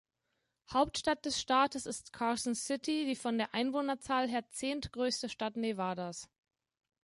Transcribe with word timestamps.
Hauptstadt 0.73 1.25
des 1.25 1.39
Staates 1.39 1.85
ist 1.85 2.11
Carson 2.11 2.55
City, 2.55 3.05
die 3.05 3.15
von 3.15 3.37
der 3.37 3.53
Einwohnerzahl 3.53 4.27
her 4.27 4.43
zehntgrößte 4.49 5.29
Stadt 5.29 5.57
Nevadas. 5.57 6.27